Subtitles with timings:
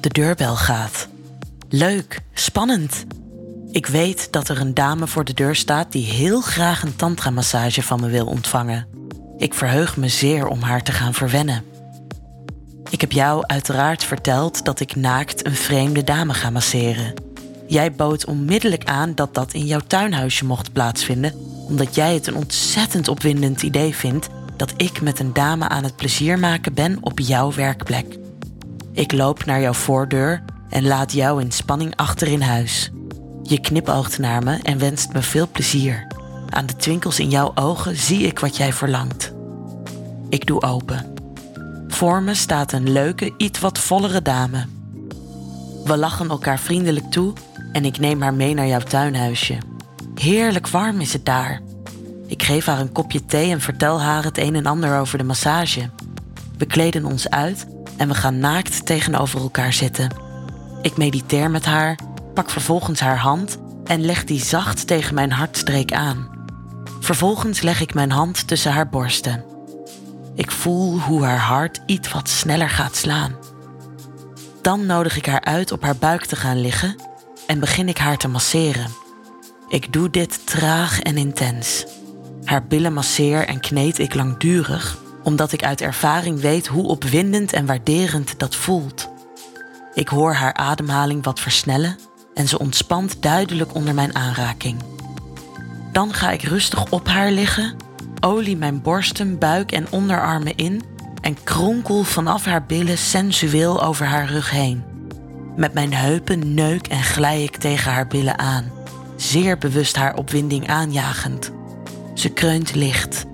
[0.00, 1.08] De deurbel gaat.
[1.68, 3.04] Leuk, spannend.
[3.70, 7.82] Ik weet dat er een dame voor de deur staat die heel graag een tantra-massage
[7.82, 8.86] van me wil ontvangen.
[9.36, 11.64] Ik verheug me zeer om haar te gaan verwennen.
[12.90, 17.14] Ik heb jou uiteraard verteld dat ik naakt een vreemde dame ga masseren.
[17.66, 21.34] Jij bood onmiddellijk aan dat dat in jouw tuinhuisje mocht plaatsvinden,
[21.68, 25.96] omdat jij het een ontzettend opwindend idee vindt dat ik met een dame aan het
[25.96, 28.18] plezier maken ben op jouw werkplek.
[29.00, 32.90] Ik loop naar jouw voordeur en laat jou in spanning achter in huis.
[33.42, 36.06] Je knipoogt naar me en wenst me veel plezier.
[36.48, 39.32] Aan de twinkels in jouw ogen zie ik wat jij verlangt.
[40.28, 41.14] Ik doe open.
[41.88, 44.66] Voor me staat een leuke, iets wat vollere dame.
[45.84, 47.32] We lachen elkaar vriendelijk toe
[47.72, 49.58] en ik neem haar mee naar jouw tuinhuisje.
[50.14, 51.60] Heerlijk warm is het daar.
[52.26, 55.24] Ik geef haar een kopje thee en vertel haar het een en ander over de
[55.24, 55.90] massage.
[56.58, 57.66] We kleden ons uit
[58.00, 60.10] en we gaan naakt tegenover elkaar zitten.
[60.82, 61.98] Ik mediteer met haar,
[62.34, 66.28] pak vervolgens haar hand en leg die zacht tegen mijn hartstreek aan.
[67.00, 69.44] Vervolgens leg ik mijn hand tussen haar borsten.
[70.34, 73.34] Ik voel hoe haar hart iets wat sneller gaat slaan.
[74.62, 76.96] Dan nodig ik haar uit op haar buik te gaan liggen
[77.46, 78.90] en begin ik haar te masseren.
[79.68, 81.86] Ik doe dit traag en intens.
[82.44, 87.66] Haar billen masseer en kneed ik langdurig, omdat ik uit ervaring weet hoe opwindend en
[87.66, 89.08] waarderend dat voelt.
[89.94, 91.98] Ik hoor haar ademhaling wat versnellen
[92.34, 94.76] en ze ontspant duidelijk onder mijn aanraking.
[95.92, 97.74] Dan ga ik rustig op haar liggen,
[98.20, 100.82] olie mijn borsten, buik en onderarmen in
[101.20, 104.84] en kronkel vanaf haar billen sensueel over haar rug heen.
[105.56, 108.72] Met mijn heupen neuk en glij ik tegen haar billen aan,
[109.16, 111.50] zeer bewust haar opwinding aanjagend.
[112.14, 113.26] Ze kreunt licht.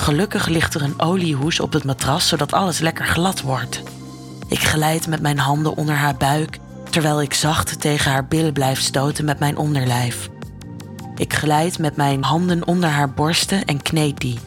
[0.00, 3.82] Gelukkig ligt er een oliehoes op het matras zodat alles lekker glad wordt.
[4.48, 6.58] Ik glijd met mijn handen onder haar buik
[6.90, 10.28] terwijl ik zacht tegen haar billen blijf stoten met mijn onderlijf.
[11.16, 14.38] Ik glijd met mijn handen onder haar borsten en kneed die.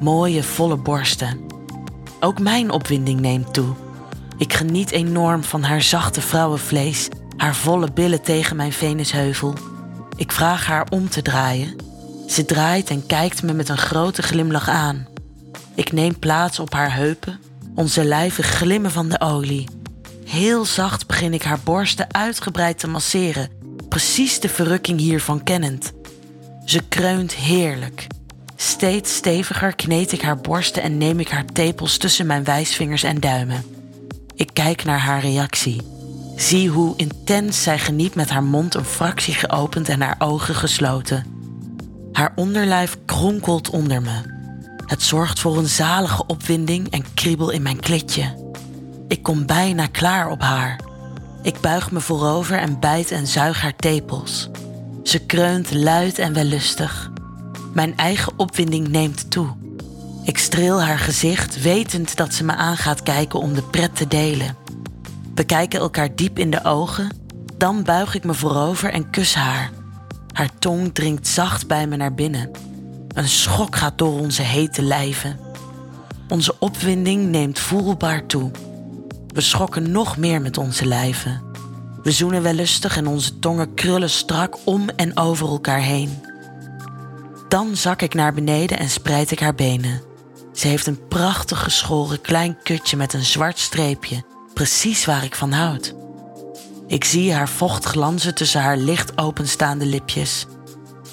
[0.00, 1.40] Mooie, volle borsten.
[2.20, 3.74] Ook mijn opwinding neemt toe.
[4.38, 9.54] Ik geniet enorm van haar zachte vrouwenvlees, haar volle billen tegen mijn venusheuvel.
[10.16, 11.89] Ik vraag haar om te draaien.
[12.30, 15.06] Ze draait en kijkt me met een grote glimlach aan.
[15.74, 17.40] Ik neem plaats op haar heupen.
[17.74, 19.68] Onze lijven glimmen van de olie.
[20.24, 23.50] Heel zacht begin ik haar borsten uitgebreid te masseren,
[23.88, 25.92] precies de verrukking hiervan kennend.
[26.64, 28.06] Ze kreunt heerlijk.
[28.56, 33.20] Steeds steviger kneed ik haar borsten en neem ik haar tepels tussen mijn wijsvingers en
[33.20, 33.64] duimen.
[34.34, 35.80] Ik kijk naar haar reactie.
[36.36, 41.39] Zie hoe intens zij geniet met haar mond een fractie geopend en haar ogen gesloten.
[42.20, 44.20] Haar onderlijf kronkelt onder me.
[44.86, 48.52] Het zorgt voor een zalige opwinding en kriebel in mijn klitje.
[49.08, 50.80] Ik kom bijna klaar op haar.
[51.42, 54.48] Ik buig me voorover en bijt en zuig haar tepels.
[55.02, 57.10] Ze kreunt luid en wellustig.
[57.74, 59.48] Mijn eigen opwinding neemt toe.
[60.24, 64.08] Ik streel haar gezicht, wetend dat ze me aan gaat kijken om de pret te
[64.08, 64.56] delen.
[65.34, 67.16] We kijken elkaar diep in de ogen,
[67.56, 69.79] dan buig ik me voorover en kus haar.
[70.32, 72.50] Haar tong dringt zacht bij me naar binnen.
[73.08, 75.38] Een schok gaat door onze hete lijven.
[76.28, 78.50] Onze opwinding neemt voelbaar toe.
[79.26, 81.42] We schokken nog meer met onze lijven.
[82.02, 86.22] We zoenen wel lustig en onze tongen krullen strak om en over elkaar heen.
[87.48, 90.02] Dan zak ik naar beneden en spreid ik haar benen.
[90.52, 94.24] Ze heeft een prachtig geschoren klein kutje met een zwart streepje,
[94.54, 95.94] precies waar ik van houd.
[96.90, 100.46] Ik zie haar vocht glanzen tussen haar licht openstaande lipjes.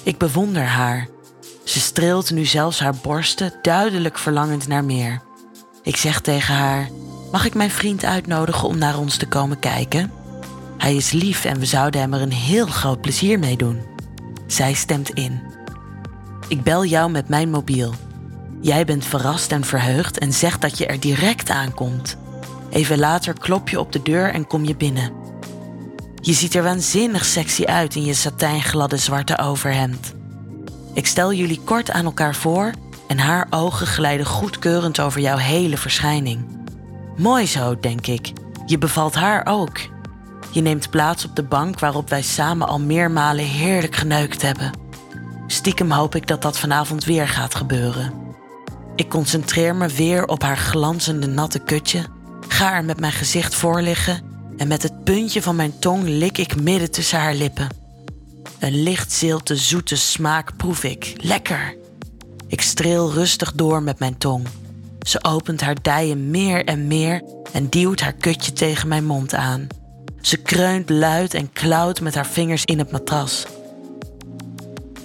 [0.02, 1.08] Ik bewonder haar.
[1.64, 5.22] Ze streelt nu zelfs haar borsten, duidelijk verlangend naar meer.
[5.82, 6.88] Ik zeg tegen haar:
[7.32, 10.10] Mag ik mijn vriend uitnodigen om naar ons te komen kijken?
[10.78, 13.80] Hij is lief en we zouden hem er een heel groot plezier mee doen.
[14.46, 15.42] Zij stemt in.
[16.48, 17.94] Ik bel jou met mijn mobiel.
[18.60, 22.16] Jij bent verrast en verheugd en zegt dat je er direct aankomt.
[22.70, 25.27] Even later klop je op de deur en kom je binnen.
[26.20, 30.14] Je ziet er waanzinnig sexy uit in je satijngladde zwarte overhemd.
[30.94, 32.72] Ik stel jullie kort aan elkaar voor
[33.06, 36.66] en haar ogen glijden goedkeurend over jouw hele verschijning.
[37.16, 38.32] Mooi zo, denk ik.
[38.66, 39.78] Je bevalt haar ook.
[40.50, 44.70] Je neemt plaats op de bank waarop wij samen al meermalen heerlijk geneukt hebben.
[45.46, 48.12] Stiekem hoop ik dat dat vanavond weer gaat gebeuren.
[48.96, 52.04] Ik concentreer me weer op haar glanzende natte kutje,
[52.48, 54.27] ga er met mijn gezicht voor liggen
[54.58, 57.68] en met het puntje van mijn tong lik ik midden tussen haar lippen.
[58.58, 61.14] Een licht zilte zoete smaak proef ik.
[61.16, 61.76] Lekker.
[62.46, 64.46] Ik streel rustig door met mijn tong.
[65.00, 67.22] Ze opent haar dijen meer en meer
[67.52, 69.66] en duwt haar kutje tegen mijn mond aan.
[70.20, 73.46] Ze kreunt luid en klauwt met haar vingers in het matras.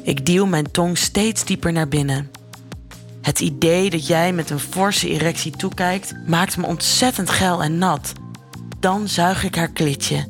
[0.04, 2.32] Ik duw mijn tong steeds dieper naar binnen.
[3.22, 8.14] Het idee dat jij met een forse erectie toekijkt maakt me ontzettend geil en nat.
[8.84, 10.28] Dan zuig ik haar klitje.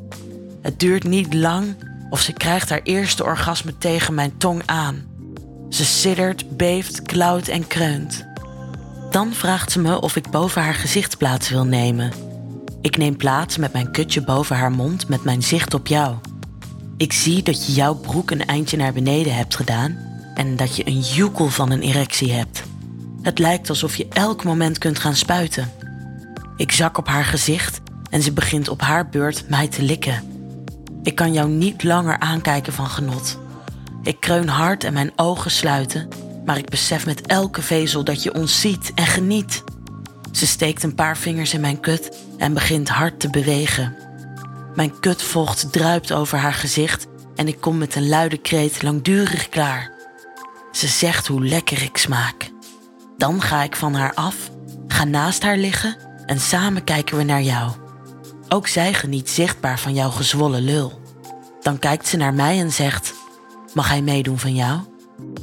[0.62, 1.74] Het duurt niet lang
[2.10, 5.04] of ze krijgt haar eerste orgasme tegen mijn tong aan.
[5.70, 8.26] Ze siddert, beeft, klauwt en kreunt.
[9.10, 12.12] Dan vraagt ze me of ik boven haar gezicht plaats wil nemen.
[12.80, 16.14] Ik neem plaats met mijn kutje boven haar mond met mijn zicht op jou.
[16.96, 19.96] Ik zie dat je jouw broek een eindje naar beneden hebt gedaan
[20.34, 22.62] en dat je een joekel van een erectie hebt.
[23.22, 25.70] Het lijkt alsof je elk moment kunt gaan spuiten.
[26.56, 27.82] Ik zak op haar gezicht
[28.14, 30.22] en ze begint op haar beurt mij te likken.
[31.02, 33.38] Ik kan jou niet langer aankijken van genot.
[34.02, 36.08] Ik kreun hard en mijn ogen sluiten,
[36.44, 39.64] maar ik besef met elke vezel dat je ons ziet en geniet.
[40.32, 43.96] Ze steekt een paar vingers in mijn kut en begint hard te bewegen.
[44.74, 47.06] Mijn kutvocht druipt over haar gezicht
[47.36, 49.90] en ik kom met een luide kreet langdurig klaar.
[50.72, 52.50] Ze zegt hoe lekker ik smaak.
[53.16, 54.36] Dan ga ik van haar af,
[54.88, 55.96] ga naast haar liggen
[56.26, 57.82] en samen kijken we naar jou.
[58.54, 61.00] Ook zij geniet zichtbaar van jouw gezwollen lul.
[61.62, 63.14] Dan kijkt ze naar mij en zegt:
[63.72, 64.80] Mag hij meedoen van jou?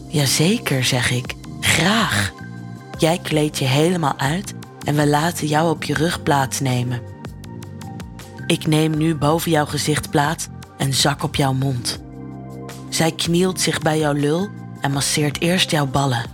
[0.08, 1.36] Jazeker, zeg ik.
[1.60, 2.31] Graag.
[2.98, 4.54] Jij kleed je helemaal uit
[4.84, 7.02] en we laten jou op je rug plaatsnemen.
[8.48, 10.48] Ik neem nu boven jouw gezicht plaats
[10.78, 12.00] en zak op jouw mond.
[12.90, 14.50] Zij knielt zich bij jouw lul
[14.81, 16.25] en masseert eerst jouw ballen.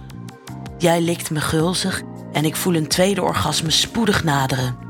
[0.78, 2.02] Jij likt me gulzig
[2.34, 4.87] en ik voel een tweede orgasme spoedig naderen.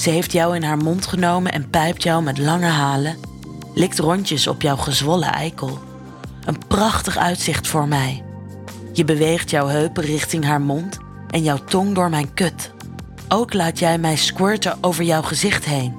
[0.00, 3.16] Ze heeft jou in haar mond genomen en pijpt jou met lange halen,
[3.74, 5.78] likt rondjes op jouw gezwollen eikel.
[6.44, 8.24] Een prachtig uitzicht voor mij.
[8.92, 10.98] Je beweegt jouw heupen richting haar mond
[11.30, 12.70] en jouw tong door mijn kut.
[13.28, 15.94] Ook laat jij mij squirten over jouw gezicht heen.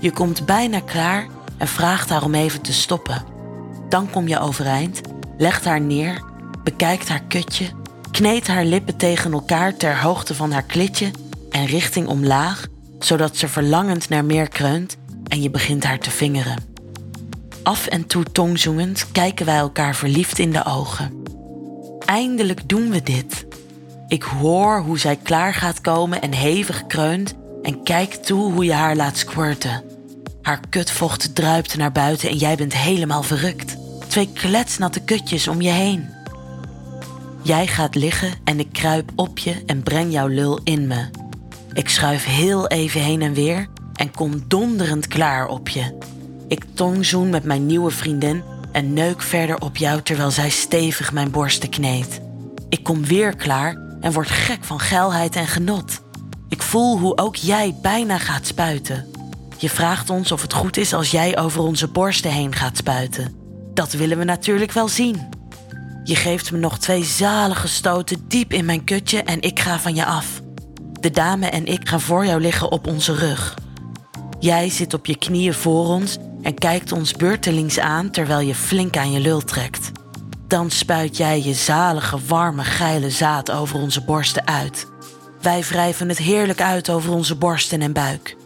[0.00, 1.26] Je komt bijna klaar
[1.58, 3.24] en vraagt haar om even te stoppen.
[3.88, 5.00] Dan kom je overeind,
[5.38, 6.22] legt haar neer,
[6.62, 7.66] bekijkt haar kutje,
[8.10, 11.10] kneedt haar lippen tegen elkaar ter hoogte van haar klitje
[11.50, 12.72] en richting omlaag,
[13.04, 14.96] zodat ze verlangend naar meer kreunt
[15.28, 16.72] en je begint haar te vingeren.
[17.62, 21.22] Af en toe tongzoemend kijken wij elkaar verliefd in de ogen.
[22.04, 23.46] Eindelijk doen we dit.
[24.08, 28.72] Ik hoor hoe zij klaar gaat komen en hevig kreunt en kijk toe hoe je
[28.72, 29.82] haar laat squirten.
[30.42, 33.76] Haar kutvocht druipt naar buiten en jij bent helemaal verrukt.
[34.08, 36.08] Twee kletsnatte kutjes om je heen.
[37.42, 41.23] Jij gaat liggen en ik kruip op je en breng jouw lul in me.
[41.74, 45.98] Ik schuif heel even heen en weer en kom donderend klaar op je.
[46.48, 48.42] Ik tongzoen met mijn nieuwe vriendin
[48.72, 52.20] en neuk verder op jou terwijl zij stevig mijn borsten kneedt.
[52.68, 56.00] Ik kom weer klaar en word gek van geilheid en genot.
[56.48, 59.06] Ik voel hoe ook jij bijna gaat spuiten.
[59.58, 63.34] Je vraagt ons of het goed is als jij over onze borsten heen gaat spuiten.
[63.74, 65.28] Dat willen we natuurlijk wel zien.
[66.04, 69.94] Je geeft me nog twee zalige stoten diep in mijn kutje en ik ga van
[69.94, 70.42] je af.
[71.04, 73.54] De dame en ik gaan voor jou liggen op onze rug.
[74.38, 78.96] Jij zit op je knieën voor ons en kijkt ons beurtelings aan terwijl je flink
[78.96, 79.90] aan je lul trekt.
[80.46, 84.86] Dan spuit jij je zalige, warme, geile zaad over onze borsten uit.
[85.40, 88.36] Wij wrijven het heerlijk uit over onze borsten en buik.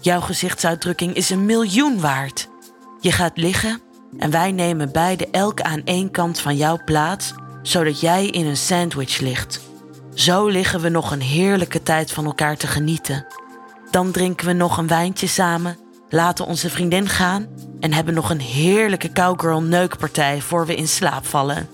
[0.00, 2.48] Jouw gezichtsuitdrukking is een miljoen waard.
[3.00, 3.80] Je gaat liggen
[4.18, 7.32] en wij nemen beide elk aan één kant van jouw plaats,
[7.62, 9.67] zodat jij in een sandwich ligt.
[10.18, 13.26] Zo liggen we nog een heerlijke tijd van elkaar te genieten.
[13.90, 17.46] Dan drinken we nog een wijntje samen, laten onze vriendin gaan
[17.80, 21.68] en hebben nog een heerlijke cowgirl neukpartij voor we in slaap vallen.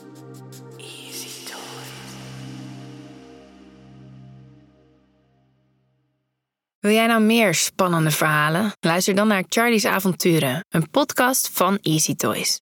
[6.80, 8.72] Wil jij nou meer spannende verhalen?
[8.80, 12.52] Luister dan naar Charlie's Avonturen, een podcast van Easy Toys.